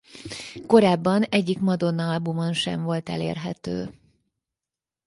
Korábban 0.67 1.23
egyik 1.23 1.59
Madonna-albumon 1.59 2.53
sem 2.53 2.83
volt 2.83 3.09
elérhető. 3.09 3.89